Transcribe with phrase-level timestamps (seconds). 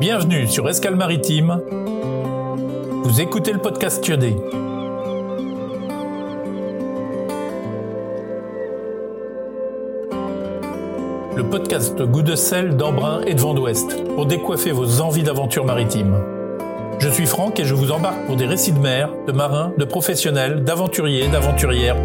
[0.00, 1.60] Bienvenue sur Escale Maritime.
[3.02, 4.36] Vous écoutez le podcast Tuedé.
[11.34, 15.64] Le podcast Goût de sel, d'embrun et de vent d'ouest pour décoiffer vos envies d'aventure
[15.64, 16.22] maritime.
[17.00, 19.84] Je suis Franck et je vous embarque pour des récits de mer, de marins, de
[19.84, 21.96] professionnels, d'aventuriers, d'aventurières.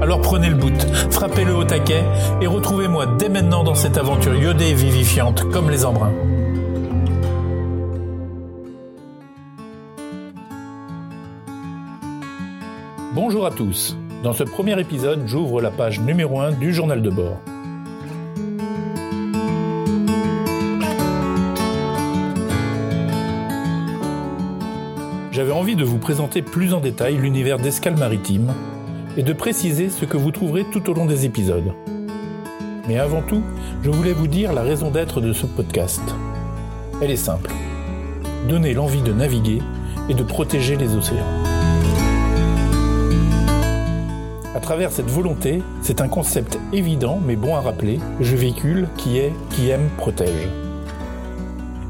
[0.00, 0.80] Alors prenez le bout,
[1.10, 2.04] frappez-le au taquet
[2.40, 6.12] et retrouvez-moi dès maintenant dans cette aventure iodée et vivifiante comme les embruns.
[13.16, 13.96] Bonjour à tous.
[14.22, 17.38] Dans ce premier épisode, j'ouvre la page numéro 1 du journal de bord.
[25.32, 28.52] J'avais envie de vous présenter plus en détail l'univers d'Escale Maritime
[29.16, 31.72] et de préciser ce que vous trouverez tout au long des épisodes.
[32.86, 33.42] Mais avant tout,
[33.82, 36.02] je voulais vous dire la raison d'être de ce podcast.
[37.00, 37.50] Elle est simple.
[38.46, 39.62] Donner l'envie de naviguer
[40.10, 41.45] et de protéger les océans.
[44.66, 49.32] Travers cette volonté, c'est un concept évident mais bon à rappeler, je véhicule qui est,
[49.50, 50.48] qui aime, protège.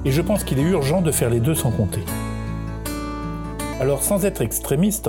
[0.04, 2.04] Et je pense qu'il est urgent de faire les deux sans compter.
[3.80, 5.08] Alors sans être extrémiste,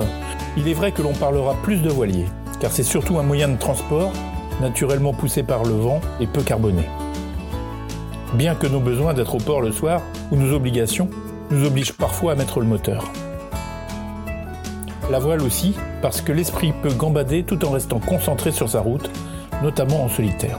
[0.56, 2.24] il est vrai que l'on parlera plus de voiliers,
[2.58, 4.12] car c'est surtout un moyen de transport
[4.62, 6.84] naturellement poussé par le vent et peu carboné.
[8.32, 11.10] Bien que nos besoins d'être au port le soir ou nos obligations
[11.50, 13.12] nous obligent parfois à mettre le moteur.
[15.10, 19.10] La voile aussi, parce que l'esprit peut gambader tout en restant concentré sur sa route,
[19.62, 20.58] notamment en solitaire.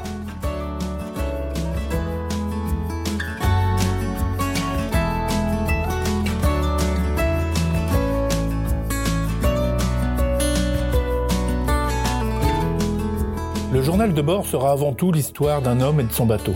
[13.71, 16.55] Le journal de bord sera avant tout l'histoire d'un homme et de son bateau.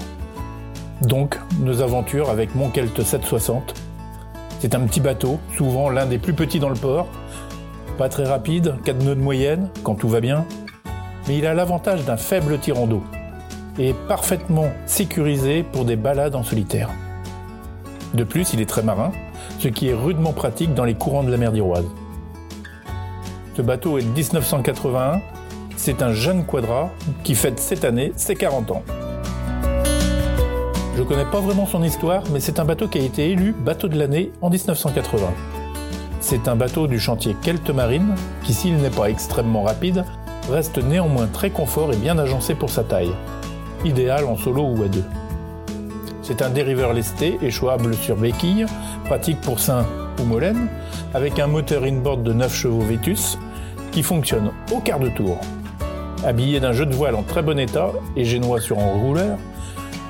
[1.03, 3.75] Donc, nos aventures avec Monkelt 760.
[4.59, 7.07] C'est un petit bateau, souvent l'un des plus petits dans le port.
[7.97, 10.45] Pas très rapide, 4 nœuds de moyenne, quand tout va bien.
[11.27, 13.03] Mais il a l'avantage d'un faible tirant d'eau
[13.77, 16.89] et est parfaitement sécurisé pour des balades en solitaire.
[18.13, 19.11] De plus, il est très marin,
[19.59, 21.85] ce qui est rudement pratique dans les courants de la mer d'Iroise.
[23.55, 25.21] Ce bateau est de 1981
[25.83, 26.91] c'est un jeune quadra
[27.25, 28.83] qui fête cette année ses 40 ans.
[30.95, 33.89] Je connais pas vraiment son histoire, mais c'est un bateau qui a été élu bateau
[33.89, 35.27] de l'année en 1980.
[36.25, 40.05] C'est un bateau du chantier Kelt Marine qui, s'il n'est pas extrêmement rapide,
[40.49, 43.11] reste néanmoins très confort et bien agencé pour sa taille.
[43.83, 45.03] Idéal en solo ou à deux.
[46.21, 48.65] C'est un dériveur lesté échouable sur béquille,
[49.03, 49.85] pratique pour Saint
[50.21, 50.69] ou Molène,
[51.13, 53.37] avec un moteur inboard de 9 chevaux Vétus
[53.91, 55.37] qui fonctionne au quart de tour
[56.25, 59.37] habillé d'un jeu de voile en très bon état et génois sur enrouleur,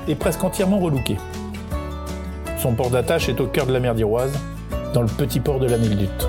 [0.06, 1.16] est presque entièrement relooké.
[2.58, 4.38] Son port d'attache est au cœur de la mer d'Iroise,
[4.94, 6.28] dans le petit port de la Nildute.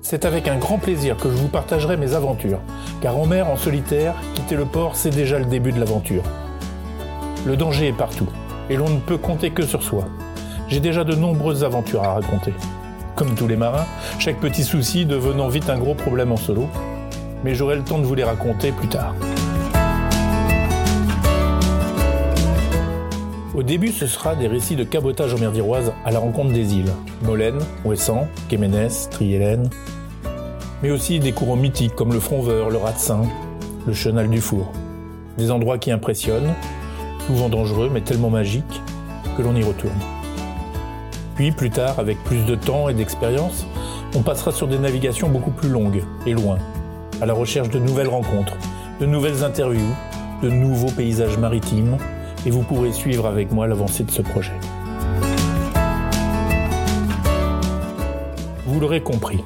[0.00, 2.60] C'est avec un grand plaisir que je vous partagerai mes aventures,
[3.02, 6.22] car en mer, en solitaire, quitter le port, c'est déjà le début de l'aventure.
[7.44, 8.28] Le danger est partout,
[8.70, 10.04] et l'on ne peut compter que sur soi.
[10.68, 12.54] J'ai déjà de nombreuses aventures à raconter
[13.16, 13.86] comme tous les marins,
[14.18, 16.68] chaque petit souci devenant vite un gros problème en solo.
[17.44, 19.14] Mais j'aurai le temps de vous les raconter plus tard.
[23.56, 26.74] Au début, ce sera des récits de cabotage en mer d'Iroise à la rencontre des
[26.74, 26.92] îles.
[27.22, 29.70] Molène, Ouessant, Quéménès, Triélène.
[30.82, 33.22] Mais aussi des courants mythiques comme le Fronveur, le Ratsin,
[33.86, 34.70] le Chenal du Four.
[35.38, 36.52] Des endroits qui impressionnent,
[37.26, 38.82] souvent dangereux mais tellement magiques
[39.38, 39.98] que l'on y retourne.
[41.34, 43.64] Puis plus tard, avec plus de temps et d'expérience,
[44.14, 46.58] on passera sur des navigations beaucoup plus longues et loin,
[47.22, 48.58] à la recherche de nouvelles rencontres,
[49.00, 49.96] de nouvelles interviews,
[50.42, 51.96] de nouveaux paysages maritimes,
[52.46, 54.52] et vous pourrez suivre avec moi l'avancée de ce projet.
[58.64, 59.42] Vous l'aurez compris,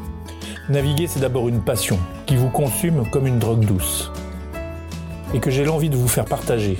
[0.68, 4.12] naviguer c'est d'abord une passion qui vous consume comme une drogue douce,
[5.34, 6.76] et que j'ai l'envie de vous faire partager.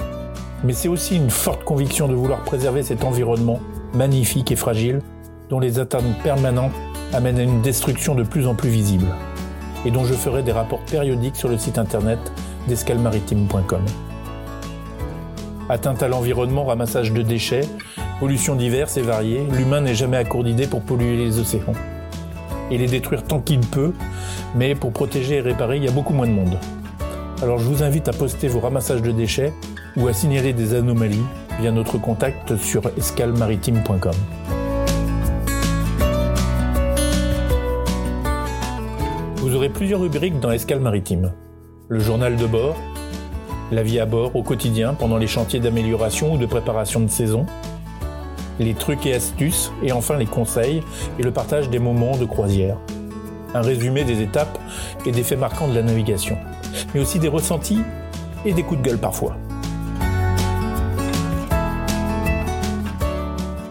[0.63, 3.61] Mais c'est aussi une forte conviction de vouloir préserver cet environnement
[3.95, 5.01] magnifique et fragile,
[5.49, 6.73] dont les atteintes permanentes
[7.15, 9.07] amènent à une destruction de plus en plus visible,
[9.87, 12.19] et dont je ferai des rapports périodiques sur le site internet
[12.69, 13.85] d'escalemaritime.com.
[15.71, 17.61] Atteinte à l'environnement, ramassage de déchets,
[18.19, 21.75] pollution diverses et variées, l'humain n'est jamais à court d'idées pour polluer les océans.
[22.73, 23.93] Et les détruire tant qu'il peut,
[24.57, 26.59] mais pour protéger et réparer, il y a beaucoup moins de monde.
[27.41, 29.53] Alors je vous invite à poster vos ramassages de déchets
[29.97, 31.23] ou à signaler des anomalies
[31.61, 34.15] via notre contact sur escalemaritime.com.
[39.37, 41.33] Vous aurez plusieurs rubriques dans Escale Maritime.
[41.89, 42.75] Le journal de bord,
[43.71, 47.47] la vie à bord au quotidien pendant les chantiers d'amélioration ou de préparation de saison,
[48.59, 50.83] les trucs et astuces, et enfin les conseils
[51.19, 52.77] et le partage des moments de croisière.
[53.55, 54.59] Un résumé des étapes
[55.07, 56.37] et des faits marquants de la navigation,
[56.95, 57.81] mais aussi des ressentis
[58.45, 59.37] et des coups de gueule parfois.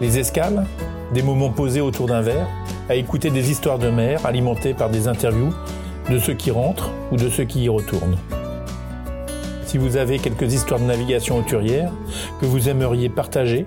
[0.00, 0.66] Les escales,
[1.12, 2.48] des moments posés autour d'un verre,
[2.88, 5.52] à écouter des histoires de mer alimentées par des interviews
[6.10, 8.16] de ceux qui rentrent ou de ceux qui y retournent.
[9.70, 11.92] Si vous avez quelques histoires de navigation auturière
[12.40, 13.66] que vous aimeriez partager,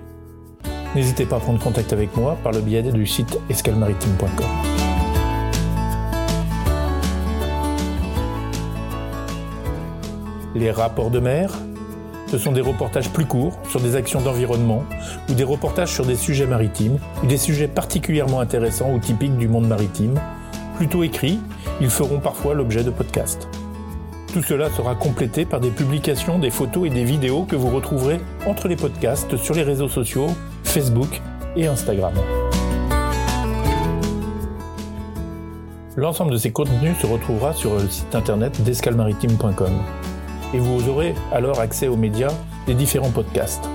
[0.94, 4.44] n'hésitez pas à prendre contact avec moi par le biais du site escalmaritime.com.
[10.54, 11.50] Les rapports de mer,
[12.26, 14.84] ce sont des reportages plus courts sur des actions d'environnement
[15.30, 19.48] ou des reportages sur des sujets maritimes ou des sujets particulièrement intéressants ou typiques du
[19.48, 20.20] monde maritime.
[20.76, 21.40] Plutôt écrits,
[21.80, 23.48] ils feront parfois l'objet de podcasts.
[24.34, 28.18] Tout cela sera complété par des publications, des photos et des vidéos que vous retrouverez
[28.48, 30.26] entre les podcasts sur les réseaux sociaux,
[30.64, 31.22] Facebook
[31.54, 32.12] et Instagram.
[35.96, 39.72] L'ensemble de ces contenus se retrouvera sur le site internet d'escalmaritime.com
[40.52, 42.32] et vous aurez alors accès aux médias
[42.66, 43.68] des différents podcasts.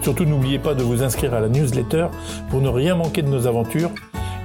[0.00, 2.06] Surtout n'oubliez pas de vous inscrire à la newsletter
[2.48, 3.90] pour ne rien manquer de nos aventures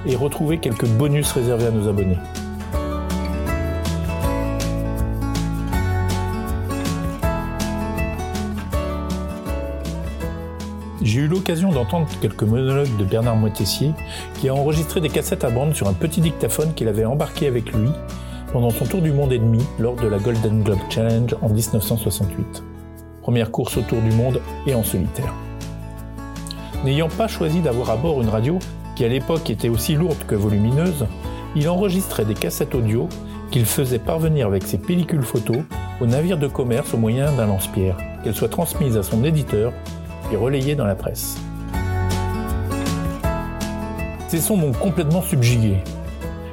[0.04, 2.18] et retrouver quelques bonus réservés à nos abonnés.
[11.02, 13.92] J'ai eu l'occasion d'entendre quelques monologues de Bernard Moitessier,
[14.34, 17.72] qui a enregistré des cassettes à bande sur un petit dictaphone qu'il avait embarqué avec
[17.72, 17.88] lui
[18.52, 22.62] pendant son tour du monde et demi lors de la Golden Globe Challenge en 1968.
[23.22, 25.32] Première course autour du monde et en solitaire.
[26.84, 28.58] N'ayant pas choisi d'avoir à bord une radio
[28.94, 31.06] qui à l'époque était aussi lourde que volumineuse,
[31.56, 33.08] il enregistrait des cassettes audio
[33.50, 35.62] qu'il faisait parvenir avec ses pellicules photos
[36.00, 39.72] au navire de commerce au moyen d'un lance-pierre, qu'elles soient transmises à son éditeur
[40.32, 41.36] et relayées dans la presse.
[44.28, 45.82] Ces sons m'ont complètement subjugué,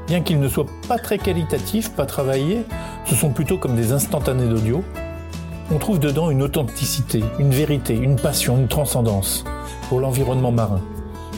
[0.07, 2.65] Bien qu'ils ne soient pas très qualitatifs, pas travaillés,
[3.05, 4.81] ce sont plutôt comme des instantanés d'audio,
[5.69, 9.43] on trouve dedans une authenticité, une vérité, une passion, une transcendance
[9.89, 10.79] pour l'environnement marin.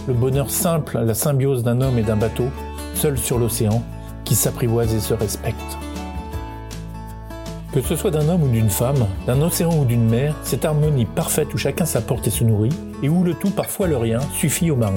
[0.07, 2.45] Le bonheur simple, la symbiose d'un homme et d'un bateau,
[2.93, 3.81] seul sur l'océan,
[4.23, 5.77] qui s'apprivoise et se respecte.
[7.79, 11.05] Que ce soit d'un homme ou d'une femme, d'un océan ou d'une mer, cette harmonie
[11.05, 14.69] parfaite où chacun s'apporte et se nourrit, et où le tout, parfois le rien, suffit
[14.69, 14.93] aux marins.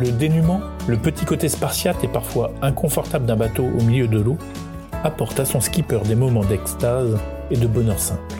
[0.00, 4.36] Le dénuement, le petit côté spartiate et parfois inconfortable d'un bateau au milieu de l'eau,
[5.04, 7.16] apporte à son skipper des moments d'extase
[7.52, 8.34] et de bonheur simple.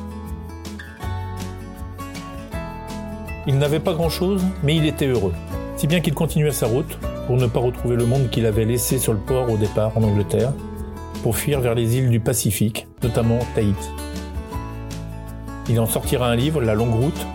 [3.46, 5.34] Il n'avait pas grand-chose, mais il était heureux,
[5.76, 6.98] si bien qu'il continuait sa route
[7.28, 10.02] pour ne pas retrouver le monde qu'il avait laissé sur le port au départ en
[10.02, 10.52] Angleterre,
[11.22, 13.88] pour fuir vers les îles du Pacifique, notamment Tahiti.
[15.68, 17.26] Il en sortira un livre, La longue route,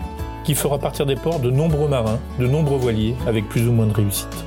[0.44, 3.86] qui fera partir des ports de nombreux marins, de nombreux voiliers, avec plus ou moins
[3.86, 4.44] de réussite.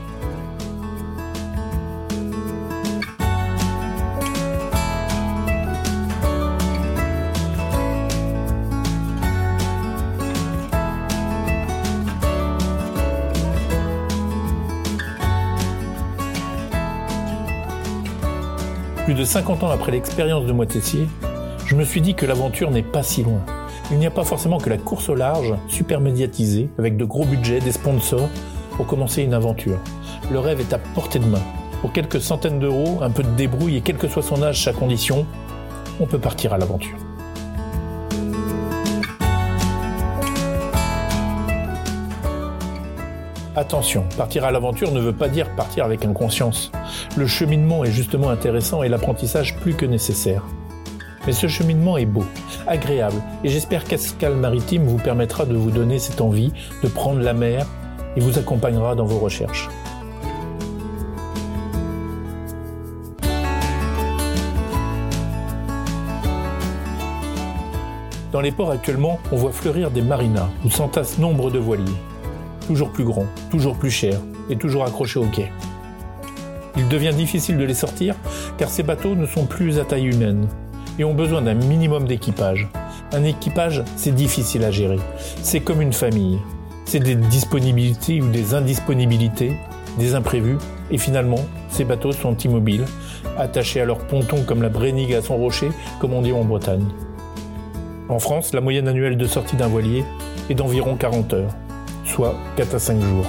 [19.07, 21.07] Plus de 50 ans après l'expérience de Moitessier,
[21.65, 23.39] je me suis dit que l'aventure n'est pas si loin.
[23.89, 27.23] Il n'y a pas forcément que la course au large, super médiatisée, avec de gros
[27.23, 28.27] budgets, des sponsors,
[28.71, 29.79] pour commencer une aventure.
[30.29, 31.39] Le rêve est à portée de main.
[31.79, 34.73] Pour quelques centaines d'euros, un peu de débrouille et quel que soit son âge, sa
[34.73, 35.25] condition,
[36.01, 37.06] on peut partir à l'aventure.
[43.57, 46.71] Attention, partir à l'aventure ne veut pas dire partir avec inconscience.
[47.17, 50.43] Le cheminement est justement intéressant et l'apprentissage plus que nécessaire.
[51.25, 52.23] Mais ce cheminement est beau,
[52.67, 57.33] agréable, et j'espère qu'Escale Maritime vous permettra de vous donner cette envie de prendre la
[57.33, 57.65] mer
[58.15, 59.67] et vous accompagnera dans vos recherches.
[68.31, 71.97] Dans les ports actuellement, on voit fleurir des marinas où s'entassent nombre de voiliers.
[72.67, 74.19] Toujours plus grands, toujours plus chers
[74.49, 75.51] et toujours accrochés au quai.
[76.75, 78.15] Il devient difficile de les sortir
[78.57, 80.47] car ces bateaux ne sont plus à taille humaine
[80.99, 82.67] et ont besoin d'un minimum d'équipage.
[83.13, 84.99] Un équipage, c'est difficile à gérer.
[85.41, 86.39] C'est comme une famille.
[86.85, 89.57] C'est des disponibilités ou des indisponibilités,
[89.97, 90.57] des imprévus,
[90.91, 92.85] et finalement, ces bateaux sont immobiles,
[93.37, 95.69] attachés à leur ponton comme la brénigue à son rocher,
[95.99, 96.85] comme on dit en Bretagne.
[98.09, 100.03] En France, la moyenne annuelle de sortie d'un voilier
[100.49, 101.53] est d'environ 40 heures,
[102.07, 103.25] soit 4 à 5 jours.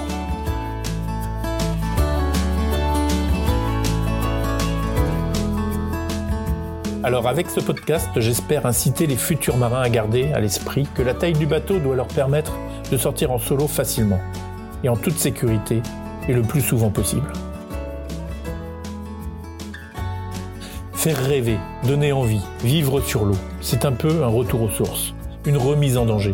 [7.03, 11.13] Alors avec ce podcast, j'espère inciter les futurs marins à garder à l'esprit que la
[11.13, 12.53] taille du bateau doit leur permettre
[12.91, 14.19] de sortir en solo facilement
[14.83, 15.81] et en toute sécurité
[16.27, 17.31] et le plus souvent possible.
[20.93, 21.57] Faire rêver,
[21.87, 25.13] donner envie, vivre sur l'eau, c'est un peu un retour aux sources,
[25.45, 26.33] une remise en danger.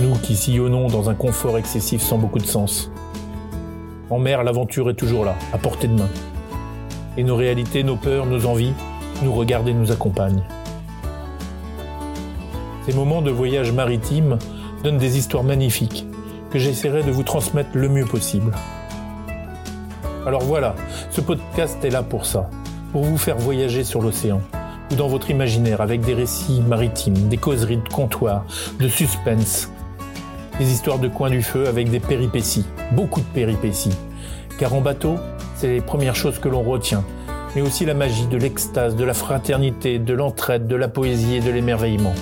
[0.00, 2.90] Nous qui sillonnons dans un confort excessif sans beaucoup de sens.
[4.10, 6.08] En mer, l'aventure est toujours là, à portée de main.
[7.16, 8.72] Et nos réalités, nos peurs, nos envies
[9.22, 10.42] nous regardent et nous accompagnent.
[12.86, 14.38] Ces moments de voyage maritime
[14.82, 16.06] donnent des histoires magnifiques
[16.50, 18.52] que j'essaierai de vous transmettre le mieux possible.
[20.26, 20.74] Alors voilà,
[21.10, 22.50] ce podcast est là pour ça,
[22.92, 24.40] pour vous faire voyager sur l'océan
[24.90, 28.44] ou dans votre imaginaire avec des récits maritimes, des causeries de comptoir,
[28.80, 29.70] de suspense,
[30.58, 33.96] des histoires de coin du feu avec des péripéties, beaucoup de péripéties.
[34.58, 35.16] Car en bateau,
[35.56, 37.04] c'est les premières choses que l'on retient,
[37.54, 41.40] mais aussi la magie de l'extase, de la fraternité, de l'entraide, de la poésie et
[41.40, 42.14] de l'émerveillement.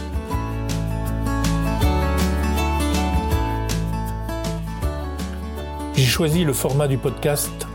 [5.94, 7.66] J'ai choisi le format du podcast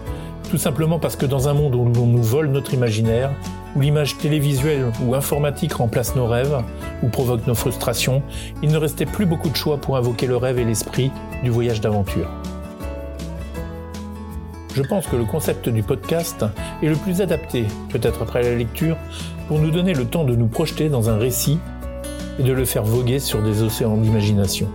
[0.49, 3.31] tout simplement parce que dans un monde où l'on nous vole notre imaginaire,
[3.77, 6.63] où l'image télévisuelle ou informatique remplace nos rêves
[7.03, 8.23] ou provoque nos frustrations,
[8.63, 11.11] il ne restait plus beaucoup de choix pour invoquer le rêve et l'esprit
[11.43, 12.27] du voyage d'aventure.
[14.73, 16.43] Je pense que le concept du podcast
[16.81, 18.97] est le plus adapté, peut-être après la lecture,
[19.47, 21.59] pour nous donner le temps de nous projeter dans un récit
[22.39, 24.69] et de le faire voguer sur des océans d'imagination.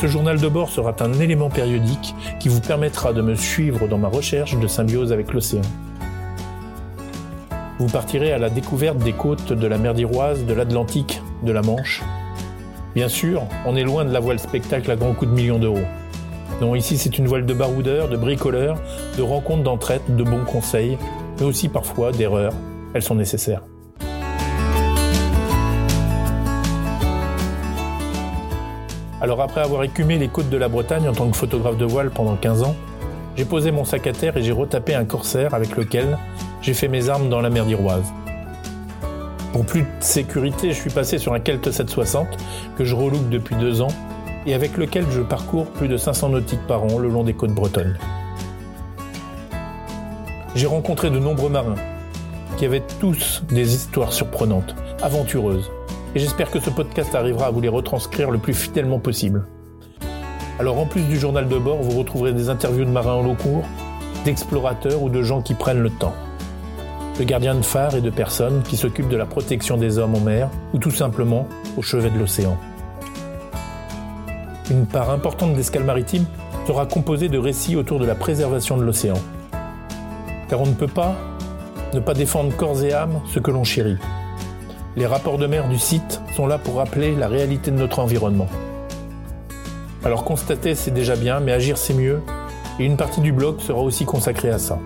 [0.00, 3.98] Ce journal de bord sera un élément périodique qui vous permettra de me suivre dans
[3.98, 5.60] ma recherche de symbiose avec l'océan.
[7.78, 11.60] Vous partirez à la découverte des côtes de la mer d'Iroise, de l'Atlantique, de la
[11.60, 12.02] Manche.
[12.94, 15.84] Bien sûr, on est loin de la voile spectacle à grands coups de millions d'euros.
[16.62, 18.78] Non, ici c'est une voile de baroudeurs, de bricoleurs,
[19.18, 20.96] de rencontres d'entraide, de bons conseils,
[21.38, 22.54] mais aussi parfois d'erreurs.
[22.94, 23.60] Elles sont nécessaires.
[29.22, 32.10] Alors après avoir écumé les côtes de la Bretagne en tant que photographe de voile
[32.10, 32.74] pendant 15 ans,
[33.36, 36.16] j'ai posé mon sac à terre et j'ai retapé un corsaire avec lequel
[36.62, 38.12] j'ai fait mes armes dans la mer d'Iroise.
[39.52, 42.28] Pour plus de sécurité, je suis passé sur un Kelt 760
[42.78, 43.92] que je relook depuis deux ans
[44.46, 47.52] et avec lequel je parcours plus de 500 nautiques par an le long des côtes
[47.52, 47.98] bretonnes.
[50.54, 51.76] J'ai rencontré de nombreux marins
[52.56, 55.70] qui avaient tous des histoires surprenantes, aventureuses,
[56.14, 59.46] et j'espère que ce podcast arrivera à vous les retranscrire le plus fidèlement possible.
[60.58, 63.36] Alors en plus du journal de bord, vous retrouverez des interviews de marins en long
[63.36, 63.64] cours,
[64.24, 66.14] d'explorateurs ou de gens qui prennent le temps,
[67.18, 70.20] de gardiens de phare et de personnes qui s'occupent de la protection des hommes en
[70.20, 72.58] mer ou tout simplement au chevet de l'océan.
[74.70, 76.26] Une part importante d'Escale Maritime
[76.66, 79.18] sera composée de récits autour de la préservation de l'océan.
[80.48, 81.14] Car on ne peut pas
[81.94, 83.98] ne pas défendre corps et âme ce que l'on chérit.
[85.00, 88.48] Les rapports de mer du site sont là pour rappeler la réalité de notre environnement.
[90.04, 92.20] Alors constater c'est déjà bien, mais agir c'est mieux,
[92.78, 94.78] et une partie du blog sera aussi consacrée à ça.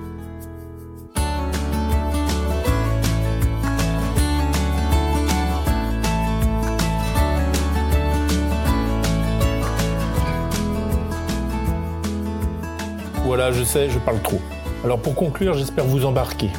[13.25, 14.41] Voilà, je sais, je parle trop.
[14.85, 16.51] Alors pour conclure, j'espère vous embarquer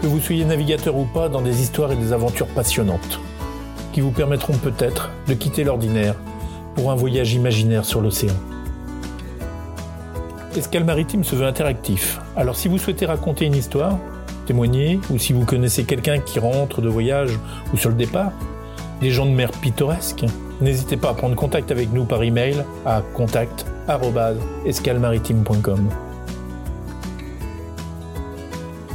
[0.00, 3.18] que vous soyez navigateur ou pas, dans des histoires et des aventures passionnantes,
[3.92, 6.14] qui vous permettront peut-être de quitter l'ordinaire
[6.74, 8.32] pour un voyage imaginaire sur l'océan.
[10.56, 13.98] Escale Maritime se veut interactif, alors si vous souhaitez raconter une histoire,
[14.46, 17.36] témoigner, ou si vous connaissez quelqu'un qui rentre de voyage
[17.72, 18.30] ou sur le départ,
[19.00, 20.24] des gens de mer pittoresques,
[20.60, 25.88] n'hésitez pas à prendre contact avec nous par email à contact@escalemaritime.com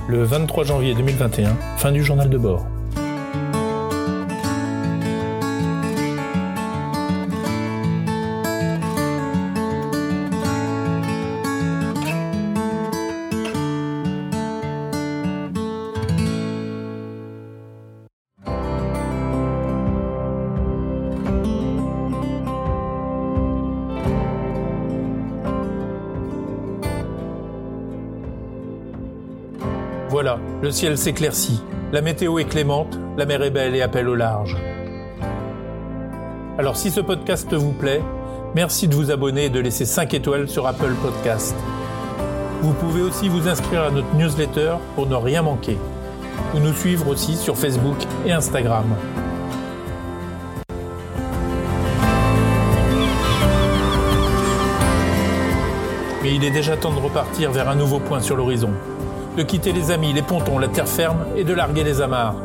[0.08, 2.66] le 23 janvier 2021, fin du journal de bord.
[30.24, 31.62] voilà, le ciel s'éclaircit,
[31.92, 34.56] la météo est clémente, la mer est belle et appelle au large.
[36.58, 38.02] Alors si ce podcast vous plaît,
[38.56, 41.54] merci de vous abonner et de laisser 5 étoiles sur Apple Podcast.
[42.62, 45.78] Vous pouvez aussi vous inscrire à notre newsletter pour ne rien manquer,
[46.56, 48.86] ou nous suivre aussi sur Facebook et Instagram.
[56.24, 58.72] Mais il est déjà temps de repartir vers un nouveau point sur l'horizon.
[59.38, 62.36] De quitter les amis, les pontons, la terre ferme et de larguer les amarres.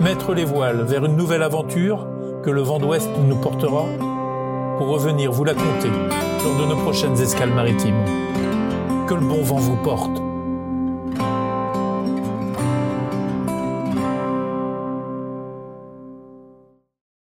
[0.00, 2.06] Mettre les voiles vers une nouvelle aventure
[2.42, 3.84] que le vent d'ouest nous portera
[4.78, 5.90] pour revenir vous la compter
[6.42, 8.02] lors de nos prochaines escales maritimes.
[9.06, 10.25] Que le bon vent vous porte.